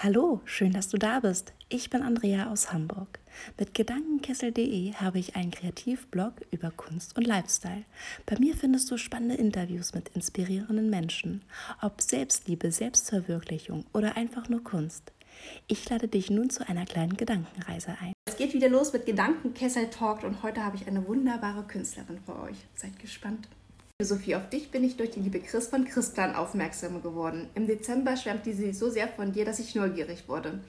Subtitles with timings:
[0.00, 1.52] Hallo, schön, dass du da bist.
[1.68, 3.18] Ich bin Andrea aus Hamburg.
[3.58, 7.84] Mit Gedankenkessel.de habe ich einen Kreativblog über Kunst und Lifestyle.
[8.24, 11.42] Bei mir findest du spannende Interviews mit inspirierenden Menschen,
[11.82, 15.10] ob Selbstliebe, Selbstverwirklichung oder einfach nur Kunst.
[15.66, 18.12] Ich lade dich nun zu einer kleinen Gedankenreise ein.
[18.26, 22.38] Es geht wieder los mit Gedankenkessel Talk und heute habe ich eine wunderbare Künstlerin für
[22.38, 22.58] euch.
[22.76, 23.48] Seid gespannt.
[24.00, 27.48] Sophie, auf dich bin ich durch die liebe Chris von Christplan aufmerksam geworden.
[27.56, 30.60] Im Dezember schwärmte sie so sehr von dir, dass ich neugierig wurde.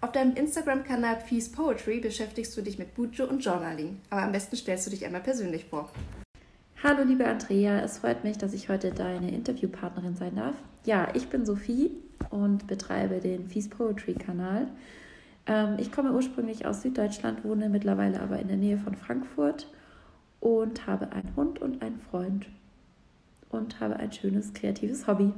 [0.00, 3.98] Auf deinem Instagram-Kanal Peace Poetry beschäftigst du dich mit Bujo und Journaling.
[4.08, 5.90] Aber am besten stellst du dich einmal persönlich vor.
[6.80, 10.54] Hallo liebe Andrea, es freut mich, dass ich heute deine Interviewpartnerin sein darf.
[10.84, 11.90] Ja, ich bin Sophie
[12.30, 14.68] und betreibe den Peace Poetry Kanal.
[15.48, 19.66] Ähm, ich komme ursprünglich aus Süddeutschland, wohne mittlerweile aber in der Nähe von Frankfurt
[20.38, 22.46] und habe einen Hund und einen Freund
[23.56, 25.32] und habe ein schönes kreatives Hobby.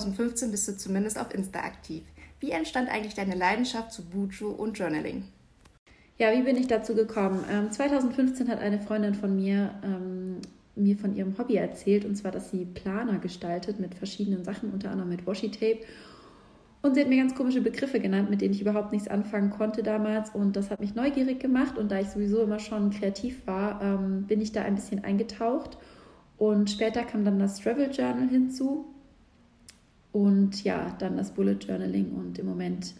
[0.00, 2.02] 2015 bist du zumindest auf Insta aktiv.
[2.40, 5.24] Wie entstand eigentlich deine Leidenschaft zu Buju und Journaling?
[6.18, 7.44] Ja, wie bin ich dazu gekommen?
[7.50, 10.40] Ähm, 2015 hat eine Freundin von mir ähm,
[10.76, 14.90] mir von ihrem Hobby erzählt, und zwar, dass sie Planer gestaltet mit verschiedenen Sachen, unter
[14.90, 15.80] anderem mit Washi-Tape.
[16.82, 19.82] Und sie hat mir ganz komische Begriffe genannt, mit denen ich überhaupt nichts anfangen konnte
[19.82, 20.30] damals.
[20.30, 21.78] Und das hat mich neugierig gemacht.
[21.78, 25.78] Und da ich sowieso immer schon kreativ war, ähm, bin ich da ein bisschen eingetaucht
[26.48, 28.86] und später kam dann das Travel Journal hinzu
[30.12, 32.94] und ja, dann das Bullet Journaling und im Moment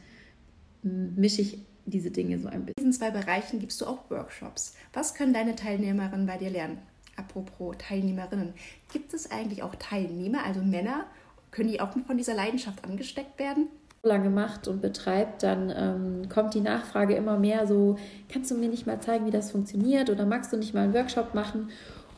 [0.83, 2.75] hm, mische ich diese Dinge so ein bisschen.
[2.79, 4.75] In diesen zwei Bereichen gibst du auch Workshops.
[4.93, 6.79] Was können deine Teilnehmerinnen bei dir lernen?
[7.17, 8.55] Apropos Teilnehmerinnen,
[8.93, 11.07] gibt es eigentlich auch Teilnehmer, also Männer?
[11.53, 13.69] Können die auch von dieser Leidenschaft angesteckt werden?
[14.05, 17.97] lange macht und betreibt, dann ähm, kommt die Nachfrage immer mehr so,
[18.31, 20.95] kannst du mir nicht mal zeigen, wie das funktioniert oder magst du nicht mal einen
[20.95, 21.71] Workshop machen?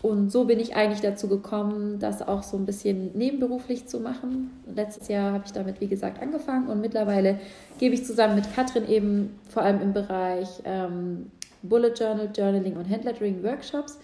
[0.06, 4.52] Und so bin ich eigentlich dazu gekommen, das auch so ein bisschen nebenberuflich zu machen.
[4.72, 7.40] Letztes Jahr habe ich damit, wie gesagt, angefangen und mittlerweile
[7.80, 11.32] gebe ich zusammen mit Katrin eben vor allem im Bereich ähm,
[11.64, 13.98] Bullet Journal, Journaling und Handlettering Workshops.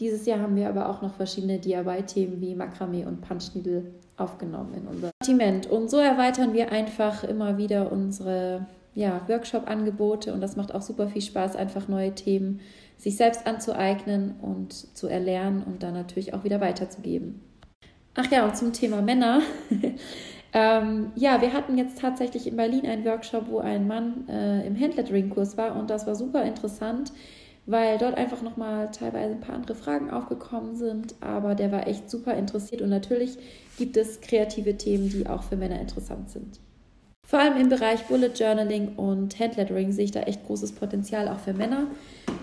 [0.00, 3.84] Dieses Jahr haben wir aber auch noch verschiedene DIY-Themen wie Makramee und Punchneedle
[4.16, 5.70] aufgenommen in unser Sortiment.
[5.70, 8.66] Und so erweitern wir einfach immer wieder unsere
[8.96, 12.58] ja, Workshop-Angebote und das macht auch super viel Spaß, einfach neue Themen
[13.02, 17.40] sich selbst anzueignen und zu erlernen und dann natürlich auch wieder weiterzugeben.
[18.14, 19.40] Ach ja, und zum Thema Männer.
[20.52, 24.78] ähm, ja, wir hatten jetzt tatsächlich in Berlin einen Workshop, wo ein Mann äh, im
[24.78, 27.12] Handlettering-Kurs war und das war super interessant,
[27.66, 32.08] weil dort einfach nochmal teilweise ein paar andere Fragen aufgekommen sind, aber der war echt
[32.08, 33.36] super interessiert und natürlich
[33.78, 36.60] gibt es kreative Themen, die auch für Männer interessant sind.
[37.26, 41.38] Vor allem im Bereich Bullet Journaling und Handlettering sehe ich da echt großes Potenzial auch
[41.38, 41.86] für Männer.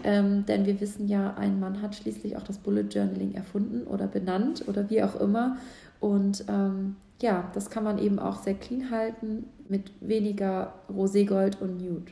[0.03, 4.07] Ähm, denn wir wissen ja, ein Mann hat schließlich auch das Bullet Journaling erfunden oder
[4.07, 5.57] benannt oder wie auch immer.
[5.99, 11.77] Und ähm, ja, das kann man eben auch sehr clean halten mit weniger Roségold und
[11.77, 12.11] Nude.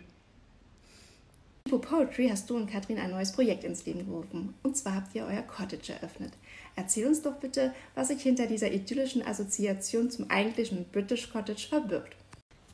[1.67, 4.53] Für Poetry hast du und Katrin ein neues Projekt ins Leben gerufen.
[4.63, 6.31] Und zwar habt ihr euer Cottage eröffnet.
[6.77, 12.15] Erzähl uns doch bitte, was sich hinter dieser idyllischen Assoziation zum eigentlichen British Cottage verbirgt.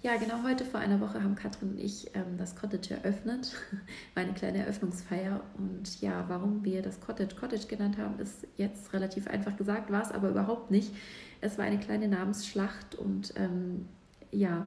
[0.04, 3.56] Ja, genau heute vor einer Woche haben Katrin und ich ähm, das Cottage eröffnet,
[4.16, 5.40] meine kleine Eröffnungsfeier.
[5.58, 10.02] Und ja, warum wir das Cottage Cottage genannt haben, ist jetzt relativ einfach gesagt, war
[10.02, 10.94] es aber überhaupt nicht.
[11.40, 13.88] Es war eine kleine Namensschlacht und ähm,
[14.30, 14.66] ja,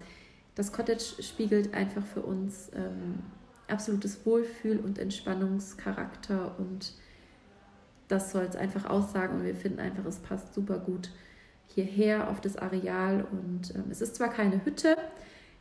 [0.54, 3.18] das Cottage spiegelt einfach für uns ähm,
[3.68, 6.94] absolutes Wohlfühl und Entspannungscharakter und
[8.08, 11.10] das soll es einfach aussagen und wir finden einfach, es passt super gut
[11.66, 14.96] hierher auf das Areal und ähm, es ist zwar keine Hütte,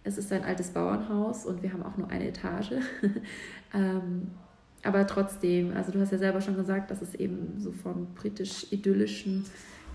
[0.05, 2.73] es ist ein altes Bauernhaus und wir haben auch nur eine Etage.
[3.73, 4.31] ähm,
[4.83, 9.45] aber trotzdem, also du hast ja selber schon gesagt, dass es eben so vom britisch-idyllischen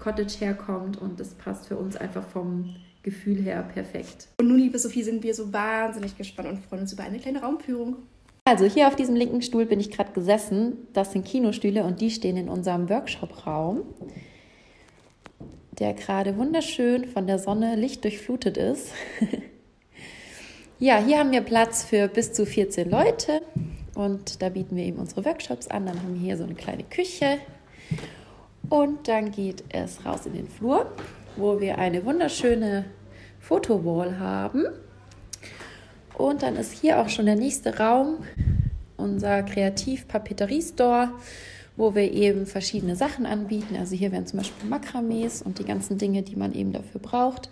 [0.01, 4.29] Cottage herkommt und das passt für uns einfach vom Gefühl her perfekt.
[4.41, 7.41] Und nun, liebe Sophie, sind wir so wahnsinnig gespannt und freuen uns über eine kleine
[7.41, 7.97] Raumführung.
[8.45, 10.89] Also hier auf diesem linken Stuhl bin ich gerade gesessen.
[10.93, 13.83] Das sind Kinostühle und die stehen in unserem Workshop-Raum,
[15.79, 18.93] der gerade wunderschön von der Sonne lichtdurchflutet ist.
[20.83, 23.43] Ja, hier haben wir Platz für bis zu 14 Leute
[23.95, 25.85] und da bieten wir eben unsere Workshops an.
[25.85, 27.37] Dann haben wir hier so eine kleine Küche
[28.71, 30.91] und dann geht es raus in den Flur,
[31.37, 32.87] wo wir eine wunderschöne
[33.41, 34.65] Fotowall haben.
[36.17, 38.25] Und dann ist hier auch schon der nächste Raum,
[38.97, 41.11] unser Kreativ-Papeterie-Store,
[41.77, 43.77] wo wir eben verschiedene Sachen anbieten.
[43.79, 47.51] Also hier wären zum Beispiel Makramees und die ganzen Dinge, die man eben dafür braucht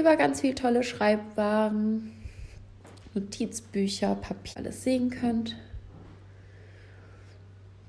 [0.00, 2.12] über ganz viele tolle Schreibwaren,
[3.14, 5.56] Notizbücher, Papier, alles sehen könnt.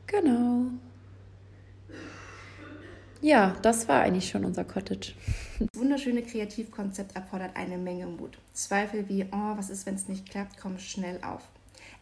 [0.07, 0.65] Genau.
[3.21, 5.13] Ja, das war eigentlich schon unser Cottage.
[5.57, 8.37] Das wunderschöne Kreativkonzept erfordert eine Menge Mut.
[8.51, 11.41] Zweifel wie, oh, was ist, wenn es nicht klappt, kommen schnell auf.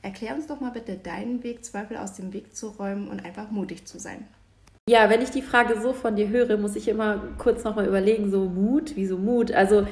[0.01, 3.51] Erklär uns doch mal bitte deinen Weg, Zweifel aus dem Weg zu räumen und einfach
[3.51, 4.27] mutig zu sein.
[4.91, 8.29] Ja, wenn ich die Frage so von dir höre, muss ich immer kurz nochmal überlegen,
[8.29, 9.53] so Mut, wieso Mut?
[9.53, 9.87] Also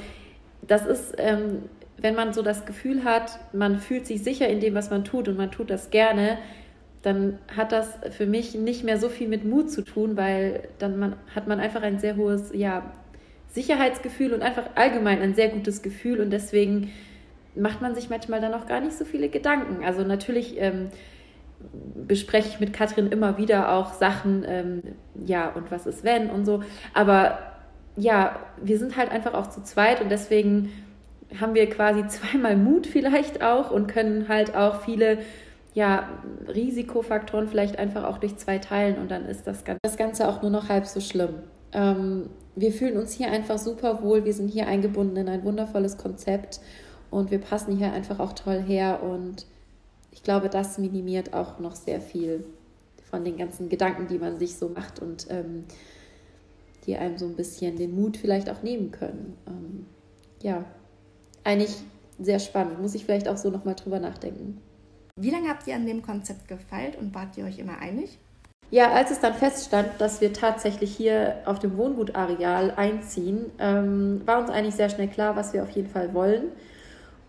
[0.61, 4.75] das ist, ähm, wenn man so das Gefühl hat, man fühlt sich sicher in dem,
[4.75, 6.37] was man tut und man tut das gerne,
[7.01, 10.99] dann hat das für mich nicht mehr so viel mit Mut zu tun, weil dann
[10.99, 12.91] man, hat man einfach ein sehr hohes ja,
[13.47, 16.91] Sicherheitsgefühl und einfach allgemein ein sehr gutes Gefühl und deswegen
[17.55, 19.81] macht man sich manchmal dann auch gar nicht so viele Gedanken.
[19.85, 20.89] Also natürlich ähm,
[22.07, 24.81] bespreche ich mit Katrin immer wieder auch Sachen, ähm,
[25.25, 26.63] ja, und was ist wenn und so.
[26.93, 27.39] Aber
[27.95, 30.71] ja, wir sind halt einfach auch zu zweit und deswegen
[31.39, 35.19] haben wir quasi zweimal Mut vielleicht auch und können halt auch viele
[35.73, 36.09] ja,
[36.47, 40.41] Risikofaktoren vielleicht einfach auch durch zwei teilen und dann ist das Ganze, das Ganze auch
[40.41, 41.35] nur noch halb so schlimm.
[41.71, 45.97] Ähm, wir fühlen uns hier einfach super wohl, wir sind hier eingebunden in ein wundervolles
[45.97, 46.59] Konzept
[47.11, 49.45] und wir passen hier einfach auch toll her und
[50.19, 52.43] ich glaube, das minimiert auch noch sehr viel
[53.09, 55.63] von den ganzen Gedanken, die man sich so macht und ähm,
[56.85, 59.37] die einem so ein bisschen den Mut vielleicht auch nehmen können.
[59.47, 59.85] Ähm,
[60.41, 60.65] ja,
[61.45, 61.73] eigentlich
[62.19, 62.81] sehr spannend.
[62.81, 64.59] Muss ich vielleicht auch so nochmal drüber nachdenken.
[65.15, 68.19] Wie lange habt ihr an dem Konzept gefeilt und wart ihr euch immer einig?
[68.71, 74.41] Ja, als es dann feststand, dass wir tatsächlich hier auf dem Wohngutareal einziehen, ähm, war
[74.41, 76.51] uns eigentlich sehr schnell klar, was wir auf jeden Fall wollen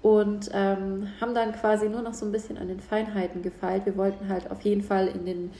[0.02, 3.84] und ähm, haben dann quasi nur noch so ein bisschen an den Feinheiten gefeilt.
[3.84, 5.50] Wir wollten halt auf jeden Fall in den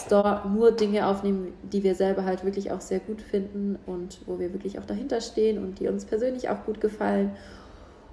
[0.00, 4.38] Store nur Dinge aufnehmen, die wir selber halt wirklich auch sehr gut finden und wo
[4.38, 7.32] wir wirklich auch dahinter stehen und die uns persönlich auch gut gefallen.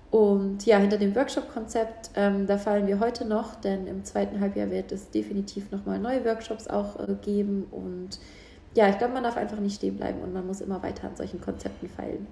[0.09, 4.71] Und ja, hinter dem Workshop-Konzept, ähm, da fallen wir heute noch, denn im zweiten Halbjahr
[4.71, 7.67] wird es definitiv nochmal neue Workshops auch äh, geben.
[7.71, 8.19] Und
[8.73, 11.15] ja, ich glaube, man darf einfach nicht stehen bleiben und man muss immer weiter an
[11.15, 12.27] solchen Konzepten feilen.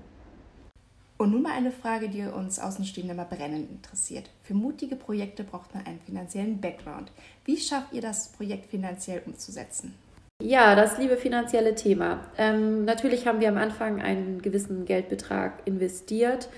[1.17, 4.29] Und nun mal eine Frage, die uns Außenstehende immer brennend interessiert.
[4.43, 7.11] Für mutige Projekte braucht man einen finanziellen Background.
[7.45, 9.95] Wie schafft ihr das Projekt finanziell umzusetzen?
[10.43, 12.19] Ja, das liebe finanzielle Thema.
[12.37, 16.49] Ähm, natürlich haben wir am Anfang einen gewissen Geldbetrag investiert.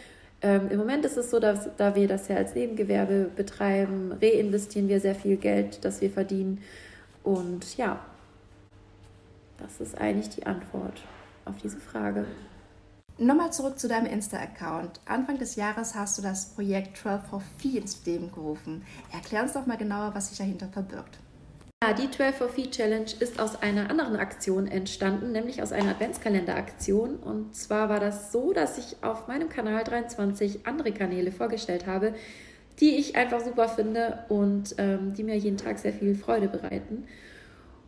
[0.41, 4.89] Ähm, Im Moment ist es so, dass da wir das ja als Nebengewerbe betreiben, reinvestieren
[4.89, 6.61] wir sehr viel Geld, das wir verdienen.
[7.23, 7.99] Und ja,
[9.59, 11.03] das ist eigentlich die Antwort
[11.45, 12.25] auf diese Frage.
[13.19, 14.99] Nochmal zurück zu deinem Insta-Account.
[15.05, 18.85] Anfang des Jahres hast du das Projekt 12 for Fee ins Leben gerufen.
[19.11, 21.17] Erklär uns doch mal genauer, was sich dahinter verbirgt.
[21.83, 25.91] Ja, die 12 for Fee Challenge ist aus einer anderen Aktion entstanden, nämlich aus einer
[25.91, 27.15] Adventskalender-Aktion.
[27.15, 32.13] Und zwar war das so, dass ich auf meinem Kanal 23 andere Kanäle vorgestellt habe,
[32.79, 37.07] die ich einfach super finde und ähm, die mir jeden Tag sehr viel Freude bereiten.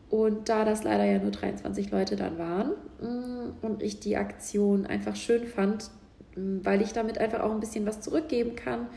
[0.10, 2.72] Und da das leider ja nur 23 Leute dann waren
[3.02, 5.92] mm, und ich die Aktion einfach schön fand,
[6.36, 8.88] mm, weil ich damit einfach auch ein bisschen was zurückgeben kann.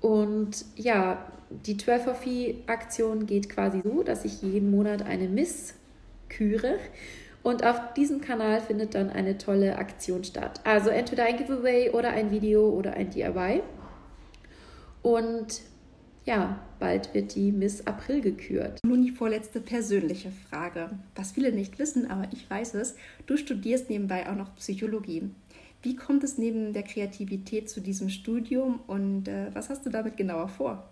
[0.00, 5.28] Und ja, die 12 for Fee Aktion geht quasi so, dass ich jeden Monat eine
[5.28, 5.74] Miss
[6.28, 6.78] küre.
[7.42, 10.60] Und auf diesem Kanal findet dann eine tolle Aktion statt.
[10.64, 13.62] Also entweder ein Giveaway oder ein Video oder ein DIY.
[15.02, 15.60] Und
[16.24, 18.80] ja, bald wird die Miss April gekürt.
[18.84, 20.90] Nun die vorletzte persönliche Frage.
[21.14, 25.30] Was viele nicht wissen, aber ich weiß es, du studierst nebenbei auch noch Psychologie.
[25.82, 30.16] Wie kommt es neben der Kreativität zu diesem Studium und äh, was hast du damit
[30.16, 30.88] genauer vor?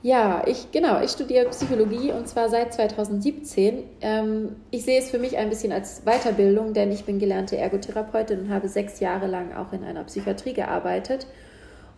[0.00, 3.82] Ja, ich genau, ich studiere Psychologie und zwar seit 2017.
[4.00, 8.40] Ähm, ich sehe es für mich ein bisschen als Weiterbildung, denn ich bin gelernte Ergotherapeutin
[8.40, 11.26] und habe sechs Jahre lang auch in einer Psychiatrie gearbeitet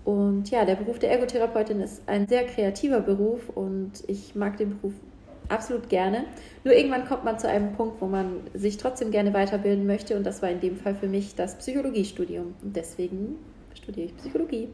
[0.04, 4.78] und ja, der Beruf der Ergotherapeutin ist ein sehr kreativer Beruf und ich mag den
[4.78, 4.94] Beruf
[5.48, 6.24] absolut gerne.
[6.64, 10.24] Nur irgendwann kommt man zu einem Punkt, wo man sich trotzdem gerne weiterbilden möchte und
[10.24, 13.36] das war in dem Fall für mich das Psychologiestudium und deswegen
[13.74, 14.68] studiere ich Psychologie.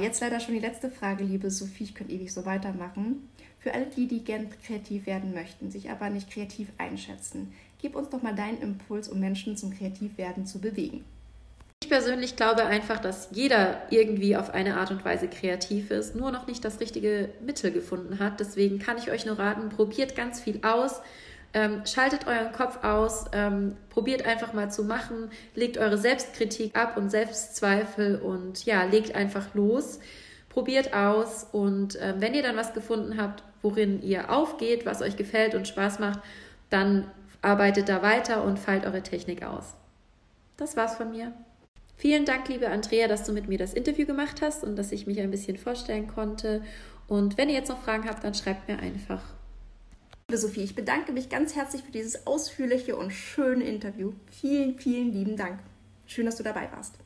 [0.00, 3.28] Jetzt leider schon die letzte Frage, liebe Sophie, ich könnte ewig so weitermachen.
[3.58, 8.08] Für alle die, die gern kreativ werden möchten, sich aber nicht kreativ einschätzen, gib uns
[8.08, 11.04] doch mal deinen Impuls, um Menschen zum Kreativwerden zu bewegen.
[11.92, 16.30] Ich persönlich glaube einfach, dass jeder irgendwie auf eine Art und Weise kreativ ist, nur
[16.30, 18.40] noch nicht das richtige Mittel gefunden hat.
[18.40, 21.02] Deswegen kann ich euch nur raten, probiert ganz viel aus.
[21.52, 26.96] Ähm, schaltet euren Kopf aus, ähm, probiert einfach mal zu machen, legt eure Selbstkritik ab
[26.96, 30.00] und Selbstzweifel und ja, legt einfach los,
[30.48, 35.18] probiert aus und äh, wenn ihr dann was gefunden habt, worin ihr aufgeht, was euch
[35.18, 36.20] gefällt und Spaß macht,
[36.70, 37.10] dann
[37.42, 39.74] arbeitet da weiter und feilt eure Technik aus.
[40.56, 41.34] Das war's von mir.
[42.02, 45.06] Vielen Dank, liebe Andrea, dass du mit mir das Interview gemacht hast und dass ich
[45.06, 46.60] mich ein bisschen vorstellen konnte.
[47.06, 49.22] Und wenn ihr jetzt noch Fragen habt, dann schreibt mir einfach.
[50.28, 54.14] Liebe Sophie, ich bedanke mich ganz herzlich für dieses ausführliche und schöne Interview.
[54.32, 55.60] Vielen, vielen lieben Dank.
[56.04, 56.96] Schön, dass du dabei warst.